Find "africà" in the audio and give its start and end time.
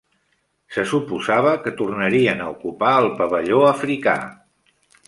3.75-4.19